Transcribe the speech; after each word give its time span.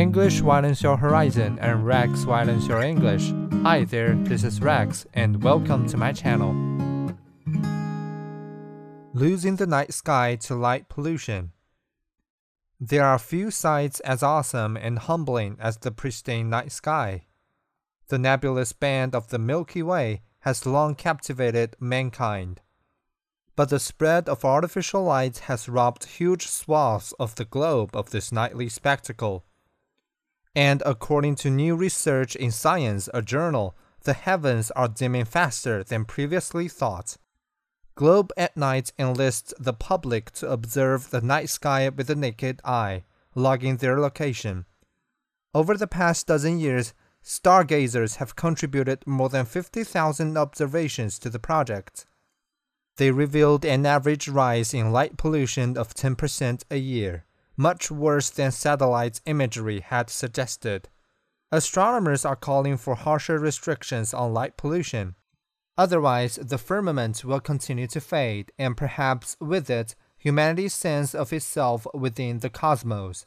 English 0.00 0.40
widens 0.40 0.82
your 0.82 0.96
horizon 0.96 1.58
and 1.60 1.84
Rex 1.84 2.24
widens 2.24 2.66
your 2.66 2.80
English. 2.80 3.34
Hi 3.64 3.84
there, 3.84 4.14
this 4.14 4.44
is 4.44 4.62
Rex, 4.62 5.04
and 5.12 5.42
welcome 5.42 5.86
to 5.88 5.98
my 5.98 6.10
channel. 6.10 6.54
Losing 9.12 9.56
the 9.56 9.66
night 9.66 9.92
sky 9.92 10.36
to 10.36 10.54
light 10.54 10.88
pollution. 10.88 11.52
There 12.80 13.04
are 13.04 13.18
few 13.18 13.50
sights 13.50 14.00
as 14.00 14.22
awesome 14.22 14.74
and 14.78 15.00
humbling 15.00 15.58
as 15.60 15.76
the 15.76 15.90
pristine 15.90 16.48
night 16.48 16.72
sky. 16.72 17.26
The 18.08 18.18
nebulous 18.18 18.72
band 18.72 19.14
of 19.14 19.28
the 19.28 19.38
Milky 19.38 19.82
Way 19.82 20.22
has 20.40 20.64
long 20.64 20.94
captivated 20.94 21.76
mankind. 21.78 22.62
But 23.54 23.68
the 23.68 23.78
spread 23.78 24.30
of 24.30 24.46
artificial 24.46 25.02
light 25.04 25.40
has 25.40 25.68
robbed 25.68 26.04
huge 26.04 26.46
swaths 26.46 27.12
of 27.20 27.34
the 27.34 27.44
globe 27.44 27.90
of 27.94 28.12
this 28.12 28.32
nightly 28.32 28.70
spectacle. 28.70 29.44
And 30.54 30.82
according 30.84 31.36
to 31.36 31.50
new 31.50 31.76
research 31.76 32.34
in 32.34 32.50
Science, 32.50 33.08
a 33.14 33.22
journal, 33.22 33.76
the 34.02 34.14
heavens 34.14 34.70
are 34.72 34.88
dimming 34.88 35.26
faster 35.26 35.84
than 35.84 36.04
previously 36.04 36.68
thought. 36.68 37.16
Globe 37.94 38.32
at 38.36 38.56
Night 38.56 38.92
enlists 38.98 39.52
the 39.58 39.74
public 39.74 40.30
to 40.32 40.50
observe 40.50 41.10
the 41.10 41.20
night 41.20 41.50
sky 41.50 41.88
with 41.88 42.06
the 42.06 42.14
naked 42.14 42.60
eye, 42.64 43.04
logging 43.34 43.76
their 43.76 44.00
location. 44.00 44.64
Over 45.54 45.76
the 45.76 45.86
past 45.86 46.26
dozen 46.26 46.58
years, 46.58 46.94
stargazers 47.22 48.16
have 48.16 48.36
contributed 48.36 49.06
more 49.06 49.28
than 49.28 49.44
50,000 49.44 50.38
observations 50.38 51.18
to 51.18 51.28
the 51.28 51.38
project. 51.38 52.06
They 52.96 53.10
revealed 53.10 53.64
an 53.64 53.84
average 53.84 54.28
rise 54.28 54.72
in 54.72 54.92
light 54.92 55.16
pollution 55.16 55.76
of 55.76 55.94
10% 55.94 56.62
a 56.70 56.76
year, 56.76 57.24
much 57.60 57.90
worse 57.90 58.30
than 58.30 58.50
satellite 58.50 59.20
imagery 59.26 59.80
had 59.80 60.08
suggested. 60.08 60.88
Astronomers 61.52 62.24
are 62.24 62.34
calling 62.34 62.78
for 62.78 62.94
harsher 62.94 63.38
restrictions 63.38 64.14
on 64.14 64.32
light 64.32 64.56
pollution. 64.56 65.14
Otherwise, 65.76 66.36
the 66.36 66.56
firmament 66.56 67.22
will 67.22 67.38
continue 67.38 67.86
to 67.86 68.00
fade, 68.00 68.50
and 68.58 68.78
perhaps 68.78 69.36
with 69.40 69.68
it, 69.68 69.94
humanity's 70.16 70.72
sense 70.72 71.14
of 71.14 71.34
itself 71.34 71.86
within 71.92 72.38
the 72.38 72.48
cosmos. 72.48 73.26